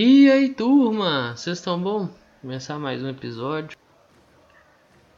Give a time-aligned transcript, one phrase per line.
[0.00, 1.36] E aí, turma?
[1.36, 2.08] Vocês estão bom?
[2.40, 3.76] Começar mais um episódio.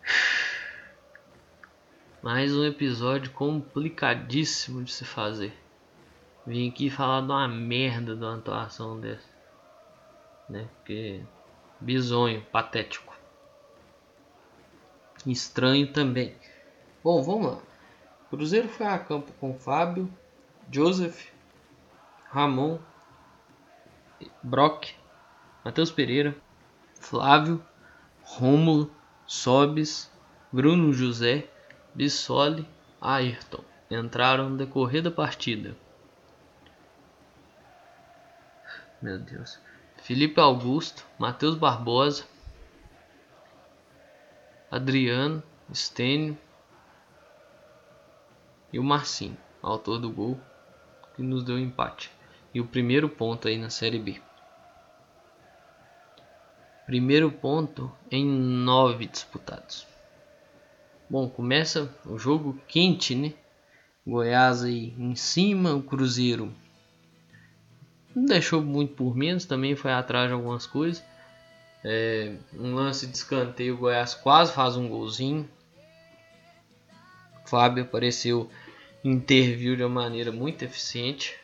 [2.22, 5.52] Mais um episódio complicadíssimo de se fazer.
[6.46, 9.28] Vim aqui falar de uma merda de uma atuação dessa.
[10.48, 10.66] Né?
[10.76, 11.20] Porque.
[11.78, 13.14] Bisonho, patético.
[15.26, 16.34] Estranho também.
[17.04, 17.58] Bom, vamos lá.
[18.30, 20.10] Cruzeiro foi a campo com Fábio,
[20.72, 21.28] Joseph,
[22.30, 22.78] Ramon,
[24.42, 24.88] Brock,
[25.64, 26.34] Matheus Pereira,
[26.98, 27.62] Flávio,
[28.22, 28.90] Rômulo,
[29.26, 30.10] Sobes,
[30.52, 31.48] Bruno José,
[31.94, 32.66] Bissoli,
[33.00, 35.76] Ayrton entraram no decorrer da partida.
[39.02, 39.58] Meu Deus.
[39.96, 42.24] Felipe Augusto, Matheus Barbosa,
[44.70, 45.42] Adriano,
[45.74, 46.38] Stênio
[48.72, 50.40] e o Marcinho, autor do gol
[51.14, 52.10] que nos deu empate
[52.54, 54.20] e o primeiro ponto aí na Série B.
[56.90, 59.86] Primeiro ponto em nove disputados.
[61.08, 63.32] Bom, começa o jogo quente, né?
[64.04, 66.52] Goiás aí em cima, o Cruzeiro
[68.12, 71.00] não deixou muito por menos, também foi atrás de algumas coisas.
[71.84, 75.48] É, um lance de escanteio, o Goiás quase faz um golzinho.
[77.46, 78.50] Fábio apareceu,
[79.04, 81.38] interviu de uma maneira muito eficiente.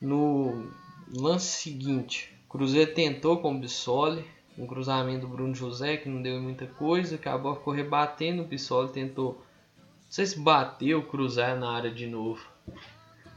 [0.00, 0.70] No
[1.12, 4.22] lance seguinte, Cruzeiro tentou com o Bissoli,
[4.58, 8.92] um cruzamento do Bruno José que não deu muita coisa, acabou ficou rebatendo o Bissoli,
[8.92, 9.42] tentou,
[9.78, 12.46] não sei se bateu, cruzar na área de novo,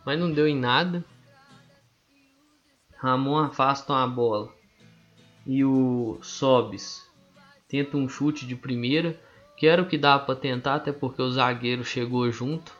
[0.05, 1.01] mas não deu em nada.
[2.97, 4.53] Ramon afasta uma bola
[5.47, 7.09] e o Sobis
[7.69, 9.17] tenta um chute de primeira,
[9.55, 12.73] que era o que dava para tentar, até porque o zagueiro chegou junto.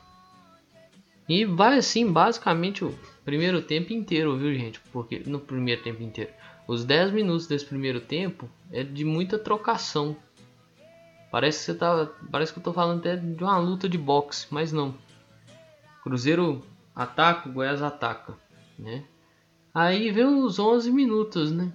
[1.29, 2.83] E vai assim, basicamente
[3.25, 4.79] primeiro tempo inteiro, viu, gente?
[4.93, 6.31] Porque no primeiro tempo inteiro,
[6.67, 10.15] os 10 minutos desse primeiro tempo é de muita trocação.
[11.31, 14.47] Parece que você tá, parece que eu tô falando até de uma luta de boxe,
[14.51, 14.95] mas não.
[16.03, 16.63] Cruzeiro
[16.95, 18.35] ataca, Goiás ataca,
[18.79, 19.03] né?
[19.73, 21.73] Aí vem os 11 minutos, né?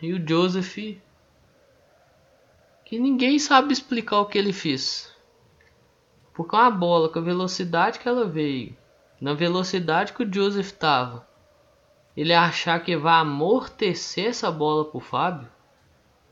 [0.00, 0.78] E o Joseph
[2.92, 5.10] que ninguém sabe explicar o que ele fez.
[6.34, 8.76] Porque uma bola com a velocidade que ela veio
[9.22, 11.24] na velocidade que o Joseph estava,
[12.16, 15.48] ele achar que vai amortecer essa bola pro Fábio,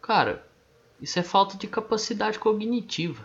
[0.03, 0.45] cara,
[1.01, 3.25] isso é falta de capacidade cognitiva.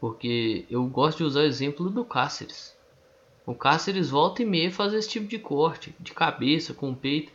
[0.00, 2.76] Porque eu gosto de usar o exemplo do Cáceres.
[3.46, 7.32] O Cáceres volta e meia faz esse tipo de corte, de cabeça, com o peito,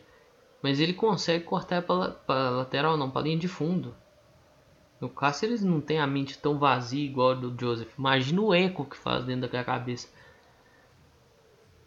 [0.62, 3.94] mas ele consegue cortar para lateral, não, para linha de fundo.
[5.00, 7.98] O Cáceres não tem a mente tão vazia igual a do Joseph.
[7.98, 10.19] Imagina o eco que faz dentro da cabeça.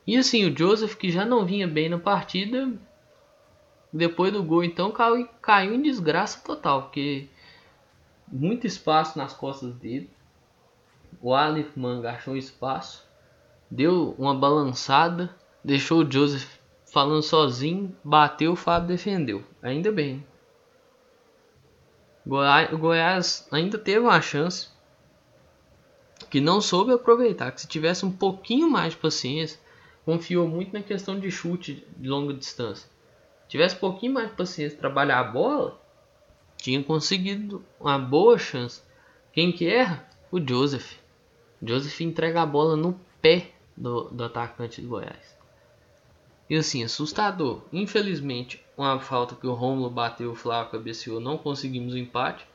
[0.05, 2.71] E assim, o Joseph, que já não vinha bem na partida,
[3.91, 7.29] depois do gol, então caiu, caiu em desgraça total, porque
[8.27, 10.09] muito espaço nas costas dele.
[11.21, 13.07] O Aleph Manga achou espaço,
[13.69, 15.33] deu uma balançada,
[15.63, 16.57] deixou o Joseph
[16.91, 19.43] falando sozinho, bateu, o Fábio defendeu.
[19.61, 20.25] Ainda bem.
[22.25, 24.69] O Goiás ainda teve uma chance
[26.29, 27.51] que não soube aproveitar.
[27.51, 29.59] Que se tivesse um pouquinho mais de paciência,
[30.05, 32.89] confiou muito na questão de chute de longa distância.
[33.47, 35.79] Tivesse um pouquinho mais de paciência trabalhar a bola,
[36.57, 38.81] tinha conseguido uma boa chance.
[39.31, 40.07] Quem que erra?
[40.31, 40.97] O Joseph.
[41.61, 45.37] O Joseph entrega a bola no pé do, do atacante do Goiás.
[46.49, 47.63] E assim, assustador.
[47.71, 52.45] Infelizmente, uma falta que o Romulo bateu, o Flávio cabeceou, não conseguimos o empate.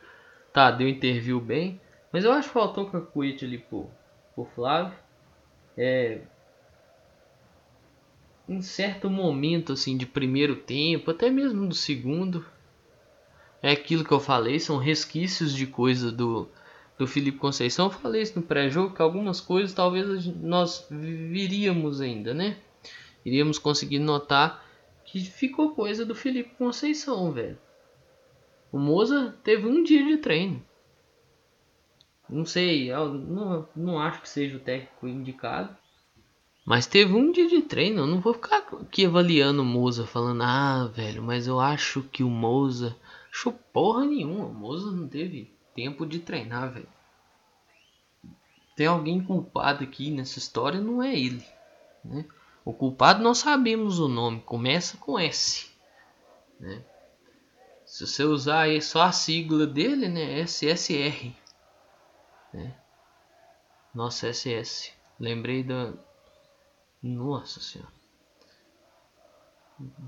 [0.53, 1.81] Tá, deu interview bem.
[2.13, 3.91] Mas eu acho que faltou o cacuete ali pro,
[4.35, 4.97] pro Flávio.
[5.77, 6.21] É,
[8.49, 12.45] em certo momento assim de primeiro tempo, até mesmo do segundo,
[13.63, 16.49] é aquilo que eu falei, são resquícios de coisa do
[16.99, 17.87] do Felipe Conceição.
[17.87, 22.59] Eu falei isso no pré-jogo que algumas coisas talvez nós viríamos ainda, né?
[23.25, 24.65] Iríamos conseguir notar
[25.05, 27.57] que ficou coisa do Felipe Conceição, velho.
[28.73, 30.63] O Moza teve um dia de treino.
[32.29, 35.75] Não sei, não, não acho que seja o técnico indicado.
[36.69, 40.43] Mas teve um dia de treino, eu não vou ficar aqui avaliando o Moza, falando,
[40.43, 42.95] ah, velho, mas eu acho que o Moza.
[43.31, 46.89] Achou porra nenhuma, o Moza não teve tempo de treinar, velho.
[48.77, 51.43] Tem alguém culpado aqui nessa história, não é ele,
[52.05, 52.27] né?
[52.67, 55.71] O culpado nós sabemos o nome, começa com S,
[56.61, 56.85] né?
[57.87, 60.41] Se você usar aí só a sigla dele, né?
[60.41, 61.35] SSR,
[62.53, 62.77] né?
[63.95, 64.93] Nossa, SS.
[65.19, 65.95] Lembrei da,
[67.03, 67.93] nossa senhora.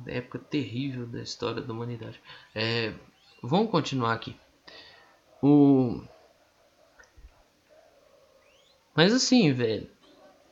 [0.07, 2.21] Época terrível da história da humanidade.
[2.55, 2.93] É,
[3.43, 4.37] vamos continuar aqui.
[5.43, 6.03] O...
[8.95, 9.89] Mas assim, velho.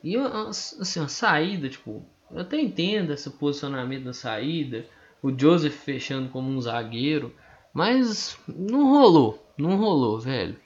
[0.02, 4.86] E assim, a saída, tipo, eu até entendo esse posicionamento da saída.
[5.20, 7.34] O Joseph fechando como um zagueiro.
[7.74, 9.44] Mas não rolou.
[9.58, 10.58] Não rolou, velho.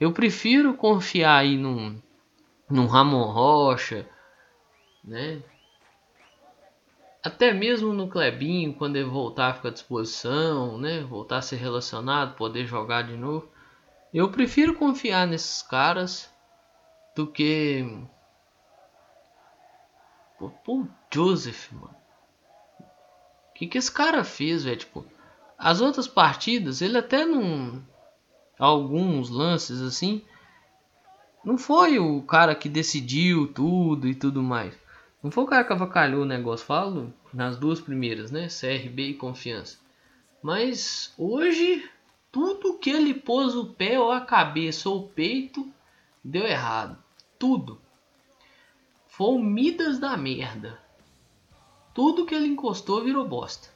[0.00, 2.00] Eu prefiro confiar aí num,
[2.70, 4.06] num Ramon Rocha,
[5.04, 5.42] né?
[7.22, 11.00] Até mesmo no Clebinho, quando ele voltar a ficar à disposição, né?
[11.00, 13.50] Voltar a ser relacionado, poder jogar de novo.
[14.14, 16.32] Eu prefiro confiar nesses caras
[17.14, 17.84] do que.
[20.38, 21.94] Pô, pô Joseph, mano.
[23.50, 24.76] O que, que esse cara fez, velho?
[24.76, 25.04] Tipo,
[25.58, 27.84] as outras partidas, ele até não.
[28.56, 30.24] Alguns lances assim.
[31.44, 34.74] Não foi o cara que decidiu tudo e tudo mais.
[35.22, 38.46] Não foi o cara que avacalhou o negócio, falo nas duas primeiras, né?
[38.46, 39.78] CRB e Confiança.
[40.40, 41.88] Mas hoje,
[42.30, 45.68] tudo que ele pôs o pé ou a cabeça ou o peito
[46.22, 46.96] deu errado.
[47.36, 47.80] Tudo.
[49.08, 50.80] Foi o Midas da merda.
[51.92, 53.68] Tudo que ele encostou virou bosta.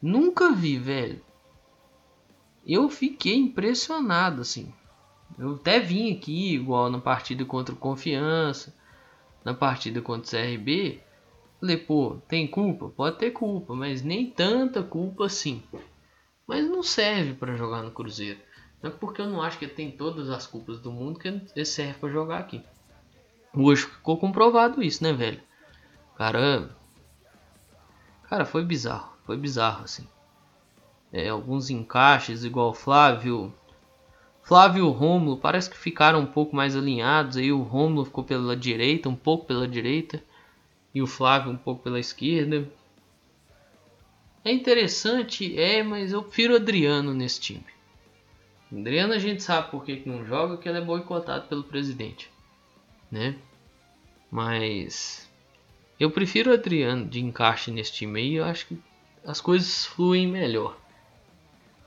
[0.00, 1.20] Nunca vi, velho.
[2.64, 4.72] Eu fiquei impressionado, assim.
[5.36, 8.77] Eu até vim aqui, igual na partida contra o Confiança
[9.44, 11.00] na partida contra o CRB,
[11.60, 12.88] falei, pô, tem culpa?
[12.88, 15.62] Pode ter culpa, mas nem tanta culpa assim.
[16.46, 18.40] Mas não serve para jogar no Cruzeiro.
[18.82, 21.28] Não é porque eu não acho que ele tem todas as culpas do mundo que
[21.28, 22.62] ele serve para jogar aqui.
[23.54, 25.40] Hoje ficou comprovado isso, né, velho?
[26.16, 26.70] Cara,
[28.28, 30.06] cara, foi bizarro, foi bizarro assim.
[31.12, 33.52] É, alguns encaixes igual Flávio
[34.48, 37.36] Flávio e o Rômulo parece que ficaram um pouco mais alinhados.
[37.36, 40.24] Aí o Rômulo ficou pela direita, um pouco pela direita,
[40.94, 42.66] e o Flávio um pouco pela esquerda.
[44.42, 47.66] É interessante, é, mas eu prefiro o Adriano nesse time.
[48.72, 52.30] O Adriano a gente sabe por que, não joga, que ele é boicotado pelo presidente,
[53.10, 53.36] né?
[54.30, 55.30] Mas
[56.00, 58.78] eu prefiro o Adriano de encaixe nesse time aí, eu acho que
[59.26, 60.74] as coisas fluem melhor.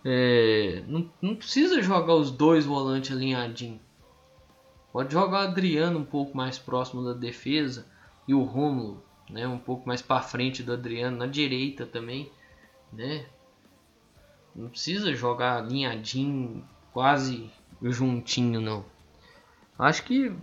[0.04, 3.80] É, não, não precisa jogar os dois volantes alinhadinhos.
[4.92, 7.86] Pode jogar o Adriano um pouco mais próximo da defesa
[8.28, 12.30] e o Romulo, né, um pouco mais para frente do Adriano na direita também,
[12.92, 13.26] né?
[14.54, 17.50] Não precisa jogar alinhadinho, quase
[17.82, 18.86] juntinho não.
[19.80, 20.36] Acho que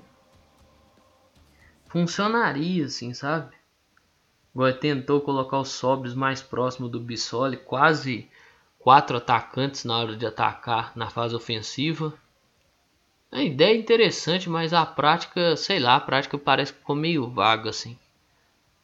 [1.88, 3.54] funcionaria assim, sabe?
[4.54, 8.28] Agora tentou colocar os sobres mais próximo do Bissoli, quase
[8.78, 12.12] quatro atacantes na hora de atacar na fase ofensiva.
[13.30, 17.28] A ideia é interessante, mas a prática, sei lá, a prática parece que ficou meio
[17.28, 17.98] vaga assim.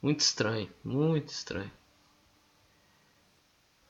[0.02, 1.72] Muito estranho, muito estranho.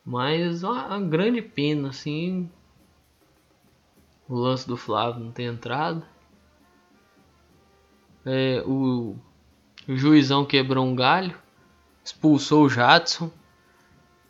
[0.05, 2.49] Mas uma, grande pena assim
[4.29, 6.05] o lance do Flávio não ter entrado.
[8.25, 9.17] É, o,
[9.87, 11.37] o juizão quebrou um galho,
[12.03, 13.31] expulsou o Jadson.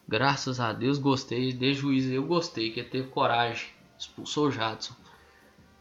[0.07, 1.53] Graças a Deus gostei.
[1.53, 3.69] De juiz eu gostei, que teve coragem.
[3.99, 4.95] Expulsou o Jadson.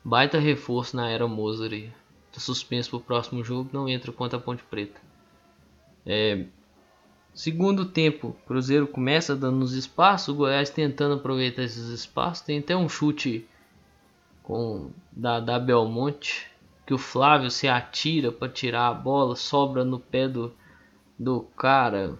[0.03, 1.92] Baita reforço na era Mozart aí.
[2.32, 5.00] Tá suspenso pro próximo jogo, não entra contra a Ponte Preta.
[6.06, 6.46] É,
[7.34, 12.44] segundo tempo, Cruzeiro começa dando os espaços, o Goiás tentando aproveitar esses espaços.
[12.44, 13.48] Tem até um chute
[14.42, 16.48] com da, da Belmonte
[16.86, 20.53] que o Flávio se atira para tirar a bola, sobra no pé do,
[21.18, 22.18] do cara.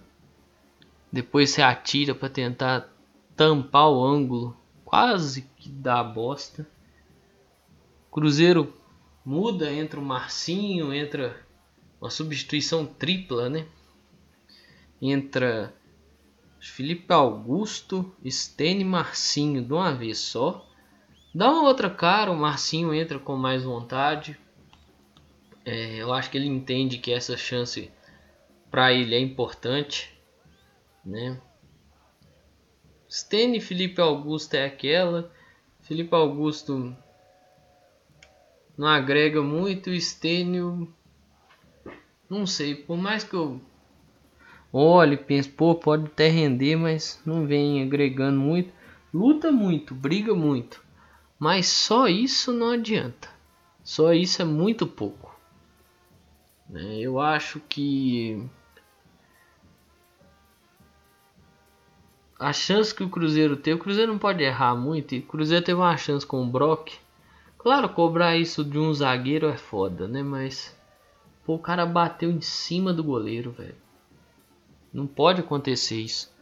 [1.14, 2.92] Depois você atira para tentar
[3.36, 4.56] tampar o ângulo.
[4.84, 6.68] Quase que dá bosta.
[8.10, 8.74] Cruzeiro
[9.24, 11.40] muda, entra o Marcinho, entra
[12.00, 13.64] uma substituição tripla, né?
[15.00, 15.72] Entra
[16.58, 20.68] Felipe Augusto, Stene Marcinho de uma vez só.
[21.32, 24.36] Dá uma outra cara, o Marcinho entra com mais vontade.
[25.64, 27.88] É, eu acho que ele entende que essa chance
[28.68, 30.13] para ele é importante
[31.04, 31.40] né?
[33.08, 35.30] Stênio Felipe Augusto é aquela.
[35.82, 36.96] Felipe Augusto
[38.76, 39.92] não agrega muito.
[40.00, 40.92] Stênio,
[42.28, 42.74] não sei.
[42.74, 43.60] Por mais que eu
[44.72, 48.72] olhe, pense, pô, pode até render, mas não vem agregando muito.
[49.12, 50.82] Luta muito, briga muito.
[51.38, 53.28] Mas só isso não adianta.
[53.84, 55.38] Só isso é muito pouco.
[56.68, 56.98] Né?
[56.98, 58.42] Eu acho que
[62.38, 65.64] a chance que o Cruzeiro teve, o Cruzeiro não pode errar muito, e o Cruzeiro
[65.64, 66.92] teve uma chance com o Brock.
[67.58, 70.22] Claro, cobrar isso de um zagueiro é foda, né?
[70.22, 70.76] Mas
[71.44, 73.76] pô, o cara bateu em cima do goleiro, velho.
[74.92, 76.32] Não pode acontecer isso.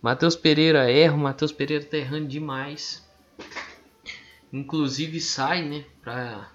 [0.00, 3.06] Matheus Pereira erra, o Matheus Pereira tá errando demais.
[4.52, 6.50] Inclusive sai, né, para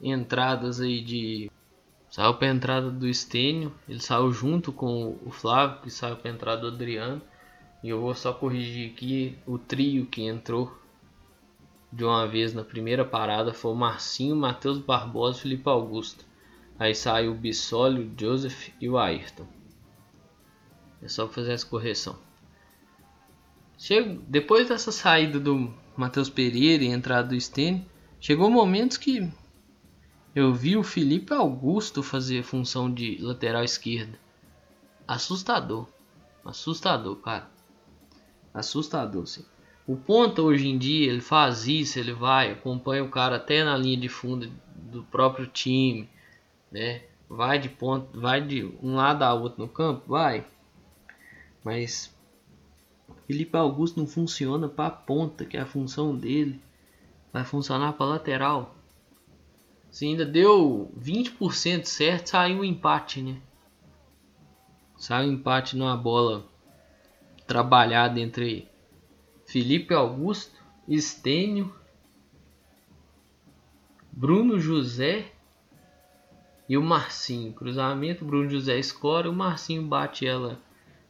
[0.00, 1.50] entradas aí de
[2.08, 6.60] saiu para entrada do Estênio, ele saiu junto com o Flávio, que saiu para entrada
[6.60, 7.22] do Adriano.
[7.82, 10.72] E eu vou só corrigir aqui o trio que entrou
[11.92, 16.24] de uma vez na primeira parada foi o Marcinho, Matheus Barbosa e Felipe Augusto.
[16.78, 19.46] Aí saiu o Bissoli, o Joseph e o Ayrton.
[21.02, 22.18] É só fazer essa correção.
[23.76, 27.84] Chego, depois dessa saída do Matheus Pereira e entrada do Stênio,
[28.18, 29.30] chegou momentos que
[30.34, 34.18] eu vi o Felipe Augusto fazer função de lateral esquerda.
[35.06, 35.86] Assustador.
[36.42, 37.51] Assustador, cara.
[38.52, 39.24] Assustador.
[39.86, 43.76] O ponta hoje em dia ele faz isso, ele vai, acompanha o cara até na
[43.76, 46.08] linha de fundo do próprio time,
[46.70, 47.02] né?
[47.28, 50.46] Vai de ponta, vai de um lado a outro no campo, vai.
[51.64, 52.14] Mas
[53.26, 56.60] Felipe Augusto não funciona para ponta, que é a função dele.
[57.32, 58.74] Vai funcionar para lateral.
[59.90, 63.40] Se ainda deu 20% certo, saiu um empate, né?
[64.96, 66.46] Saiu um empate numa bola
[67.52, 68.66] trabalhada entre
[69.44, 71.70] Felipe Augusto, Estênio,
[74.10, 75.30] Bruno José
[76.66, 77.52] e o Marcinho.
[77.52, 80.58] Cruzamento, Bruno José escora, o Marcinho bate ela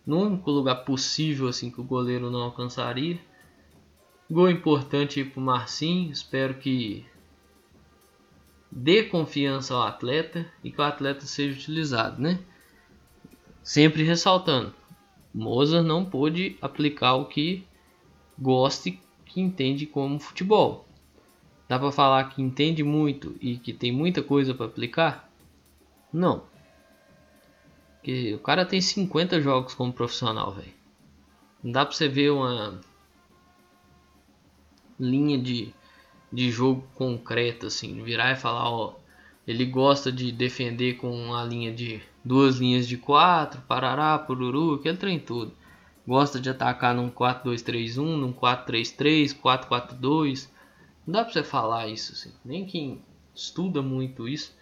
[0.04, 3.20] no único lugar possível assim que o goleiro não alcançaria.
[4.28, 7.06] Gol importante para o Marcinho, espero que
[8.68, 12.40] dê confiança ao atleta e que o atleta seja utilizado, né?
[13.62, 14.74] Sempre ressaltando,
[15.34, 17.64] Mozart não pôde aplicar o que
[18.38, 20.86] gosta e que entende como futebol.
[21.68, 25.30] Dá para falar que entende muito e que tem muita coisa para aplicar?
[26.12, 26.42] Não.
[27.94, 30.72] Porque o cara tem 50 jogos como profissional, velho.
[31.62, 32.80] Não dá pra você ver uma
[34.98, 35.72] linha de,
[36.32, 38.02] de jogo concreta, assim.
[38.02, 38.94] Virar e falar, ó.
[39.52, 44.96] Ele gosta de defender com a linha de duas linhas de quatro, parará, pururu, aquele
[44.96, 45.52] trem todo.
[46.06, 50.48] Gosta de atacar num 4-2-3-1, num 4-3-3, 4-4-2.
[51.06, 52.32] Não dá pra você falar isso, assim.
[52.42, 53.04] Nem quem
[53.34, 54.56] estuda muito isso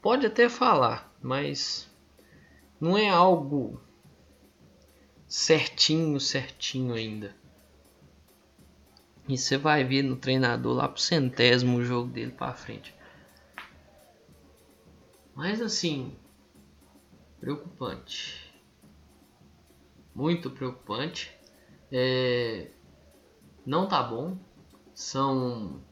[0.00, 1.90] pode até falar, mas
[2.80, 3.80] não é algo
[5.26, 7.36] certinho, certinho ainda.
[9.28, 12.93] E você vai ver no treinador lá pro centésimo jogo dele para frente.
[15.34, 16.16] Mas assim,
[17.40, 18.54] preocupante.
[20.14, 21.30] Muito preocupante.
[21.90, 22.70] É,
[23.66, 24.38] não tá bom.
[24.94, 25.82] São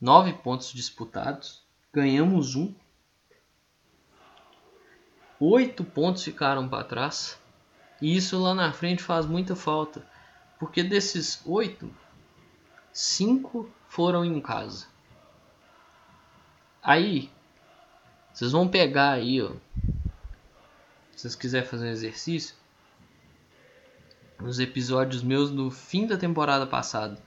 [0.00, 1.64] nove pontos disputados.
[1.92, 2.74] Ganhamos um
[5.40, 7.38] oito pontos ficaram para trás.
[8.00, 10.06] E isso lá na frente faz muita falta.
[10.58, 11.94] Porque desses oito,
[12.92, 14.86] cinco foram em casa.
[16.82, 17.30] Aí,
[18.36, 19.50] vocês vão pegar aí, ó.
[21.12, 22.54] Se vocês quiserem fazer um exercício,
[24.38, 27.18] nos episódios meus do fim da temporada passada,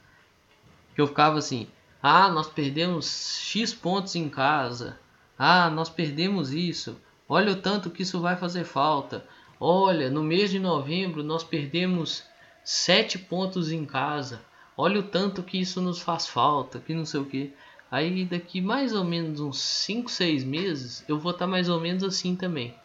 [0.93, 1.67] que eu ficava assim:
[2.01, 4.99] ah, nós perdemos X pontos em casa,
[5.37, 6.95] ah, nós perdemos isso,
[7.31, 9.23] Olha o tanto que isso vai fazer falta.
[9.59, 12.23] Olha, no mês de novembro nós perdemos
[12.63, 14.41] sete pontos em casa.
[14.75, 17.53] Olha o tanto que isso nos faz falta, que não sei o que.
[17.91, 21.79] Aí daqui mais ou menos uns 5, 6 meses eu vou estar tá mais ou
[21.79, 22.75] menos assim também.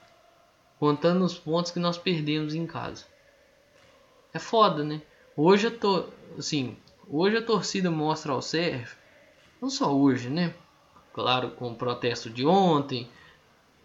[0.79, 3.05] Contando os pontos que nós perdemos em casa.
[4.33, 5.03] É foda, né?
[5.37, 6.07] Hoje eu tô,
[6.39, 6.77] assim,
[7.09, 8.97] hoje a torcida mostra ao Sérgio,
[9.61, 10.55] não só hoje, né?
[11.13, 13.09] Claro, com o protesto de ontem,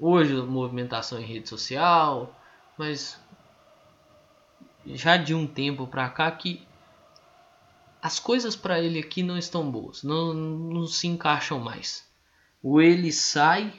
[0.02, 2.34] Hoje movimentação em rede social,
[2.78, 3.20] mas
[4.86, 6.66] já de um tempo para cá que
[8.02, 12.08] as coisas para ele aqui não estão boas, não, não se encaixam mais.
[12.62, 13.74] Ou ele sai,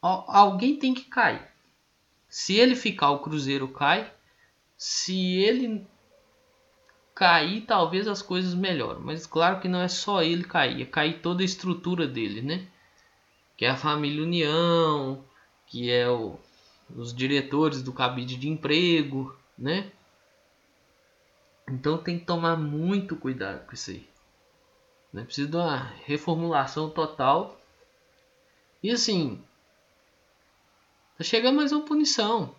[0.00, 1.46] alguém tem que cair.
[2.28, 4.12] Se ele ficar, o Cruzeiro cai.
[4.76, 5.86] Se ele
[7.14, 9.02] cair, talvez as coisas melhorem.
[9.02, 12.68] Mas claro que não é só ele cair, é cair toda a estrutura dele, né?
[13.56, 15.24] que é a família União,
[15.66, 16.38] que é o,
[16.94, 19.90] os diretores do cabide de emprego, né?
[21.68, 24.08] Então tem que tomar muito cuidado com isso aí.
[25.12, 25.24] Né?
[25.24, 27.58] Precisa de uma reformulação total.
[28.82, 29.42] E assim,
[31.18, 32.54] tá chegando mais uma punição.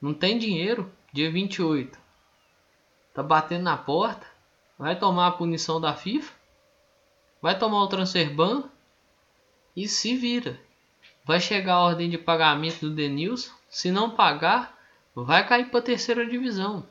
[0.00, 1.98] Não tem dinheiro, dia 28.
[3.12, 4.26] Tá batendo na porta.
[4.78, 6.32] Vai tomar a punição da FIFA.
[7.42, 8.64] Vai tomar o transfer ban
[9.74, 10.58] e se vira.
[11.24, 14.78] Vai chegar a ordem de pagamento do Denilson, Se não pagar,
[15.14, 16.86] vai cair para terceira divisão.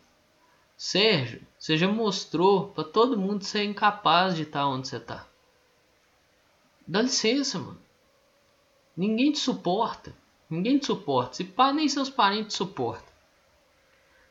[0.77, 5.25] Sérgio, você já mostrou para todo mundo ser incapaz de estar tá onde você está.
[6.87, 7.81] Dá licença, mano.
[8.95, 10.13] Ninguém te suporta.
[10.49, 11.35] Ninguém te suporta.
[11.35, 13.13] Se pá, nem seus parentes te suportam.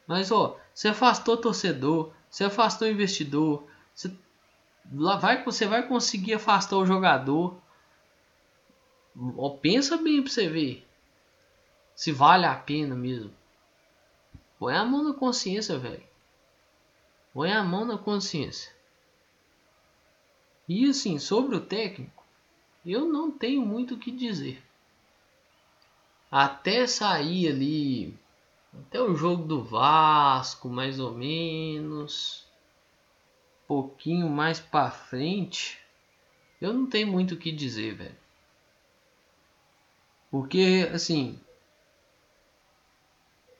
[0.06, 4.14] Mas ó, você afastou torcedor, você afastou investidor, você,
[4.92, 7.56] lá vai, você vai conseguir afastar o jogador.
[9.36, 10.86] Ó, pensa bem pra você ver.
[11.96, 13.32] Se vale a pena mesmo.
[14.58, 16.13] Põe a mão na consciência, velho.
[17.34, 18.72] Põe a mão na consciência.
[20.68, 22.24] E assim, sobre o técnico,
[22.86, 24.62] eu não tenho muito o que dizer.
[26.30, 28.16] Até sair ali,
[28.72, 32.46] até o jogo do Vasco, mais ou menos,
[33.66, 35.80] pouquinho mais para frente,
[36.60, 38.18] eu não tenho muito o que dizer, velho.
[40.30, 41.40] Porque assim,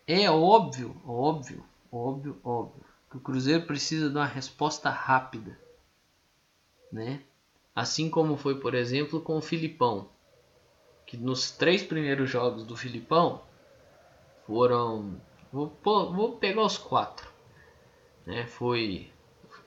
[0.07, 5.59] é óbvio, óbvio, óbvio, óbvio o Cruzeiro precisa de uma resposta rápida,
[6.91, 7.23] né?
[7.75, 10.09] Assim como foi, por exemplo, com o Filipão,
[11.07, 13.43] que nos três primeiros jogos do Filipão
[14.47, 15.21] foram,
[15.53, 17.29] vou, vou pegar os quatro,
[18.27, 18.47] né?
[18.47, 19.11] Foi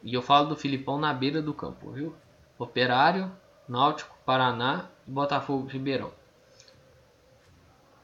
[0.04, 2.16] e eu falo do Filipão na beira do campo, viu?
[2.58, 3.32] Operário,
[3.68, 6.12] Náutico, Paraná e Botafogo Ribeirão.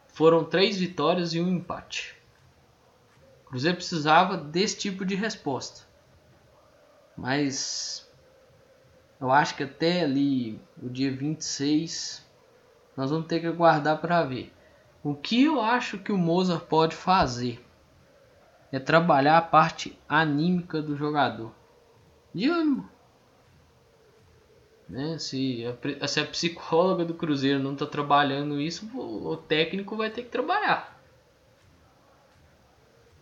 [0.07, 2.15] Foram três vitórias e um empate.
[3.53, 5.83] Cruzeiro precisava desse tipo de resposta.
[7.15, 8.11] Mas
[9.21, 12.25] eu acho que até ali o dia 26
[12.97, 14.51] nós vamos ter que aguardar para ver.
[15.03, 17.63] O que eu acho que o Mozart pode fazer
[18.71, 21.51] é trabalhar a parte anímica do jogador.
[22.33, 22.89] De ânimo.
[24.89, 25.19] Né?
[25.19, 25.63] Se,
[26.01, 30.29] a, se a psicóloga do Cruzeiro não está trabalhando isso, o técnico vai ter que
[30.29, 30.92] trabalhar.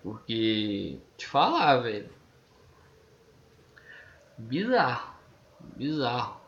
[0.03, 2.09] Porque, te falar, velho.
[4.37, 5.13] Bizarro.
[5.75, 6.41] Bizarro.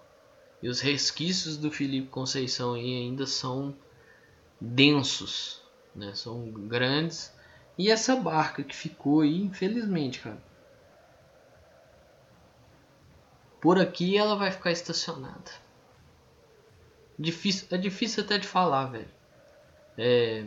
[0.62, 3.76] E os resquícios do Felipe Conceição aí ainda são
[4.60, 5.62] densos,
[5.94, 6.16] né?
[6.16, 7.34] São grandes.
[7.78, 10.42] E essa barca que ficou aí, infelizmente, cara.
[13.60, 15.52] Por aqui ela vai ficar estacionada.
[17.18, 19.10] Difícil, é difícil até de falar, velho.
[19.98, 20.46] É,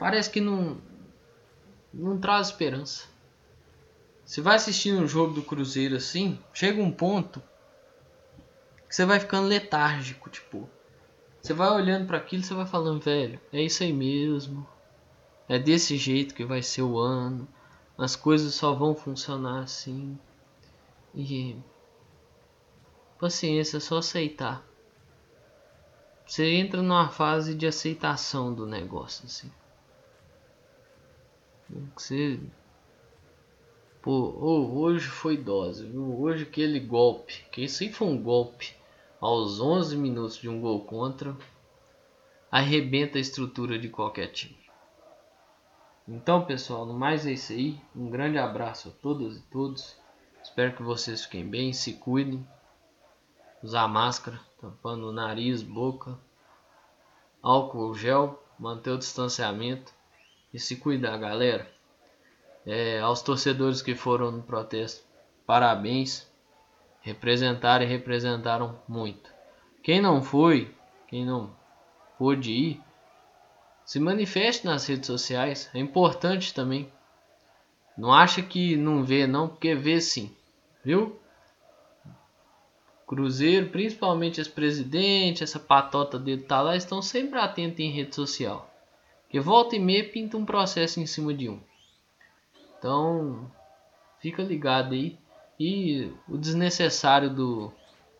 [0.00, 0.78] parece que não,
[1.92, 3.04] não traz esperança.
[4.24, 7.42] Você vai assistindo um jogo do Cruzeiro assim, chega um ponto
[8.88, 10.68] que você vai ficando letárgico, tipo.
[11.40, 14.66] Você vai olhando para aquilo, você vai falando, velho, é isso aí mesmo.
[15.46, 17.46] É desse jeito que vai ser o ano.
[17.98, 20.18] As coisas só vão funcionar assim.
[21.14, 21.56] E
[23.18, 24.64] paciência, é só aceitar.
[26.24, 29.50] Você entra numa fase de aceitação do negócio assim.
[31.94, 32.40] Você.
[34.02, 36.20] Pô, oh, hoje foi dose, viu?
[36.20, 38.74] Hoje aquele golpe, que isso aí foi um golpe
[39.20, 41.36] aos 11 minutos de um gol contra,
[42.50, 44.58] arrebenta a estrutura de qualquer time.
[46.08, 47.80] Então, pessoal, no mais é isso aí.
[47.94, 49.96] Um grande abraço a todas e todos.
[50.42, 52.44] Espero que vocês fiquem bem, se cuidem.
[53.62, 56.18] Usar máscara, tampando o nariz, boca,
[57.42, 59.92] álcool gel, manter o distanciamento
[60.52, 61.70] e se cuidar, galera.
[62.66, 65.04] É, aos torcedores que foram no protesto,
[65.46, 66.28] parabéns.
[67.02, 69.30] Representaram e representaram muito.
[69.82, 70.74] Quem não foi,
[71.08, 71.50] quem não
[72.18, 72.80] pôde ir,
[73.84, 75.70] se manifeste nas redes sociais.
[75.74, 76.92] É importante também.
[77.96, 80.34] Não acha que não vê, não, porque vê sim.
[80.84, 81.18] Viu?
[83.06, 88.69] Cruzeiro, principalmente esse presidente, essa patota dele tá lá, estão sempre atentos em rede social.
[89.30, 91.60] Que volta e meia pinta um processo em cima de um.
[92.78, 93.50] Então,
[94.18, 95.18] fica ligado aí.
[95.58, 97.72] E o desnecessário do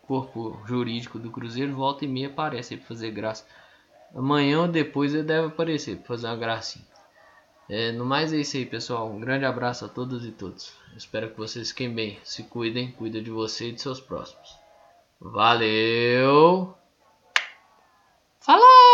[0.02, 3.46] corpo jurídico do Cruzeiro volta e meia aparece para fazer graça.
[4.14, 6.84] Amanhã ou depois ele deve aparecer para fazer uma gracinha.
[7.68, 9.08] É, no mais é isso aí, pessoal.
[9.08, 10.72] Um grande abraço a todas e todos.
[10.96, 12.18] Espero que vocês fiquem bem.
[12.24, 14.58] Se cuidem, cuida de você e de seus próximos.
[15.20, 16.74] Valeu!
[18.40, 18.89] Falou!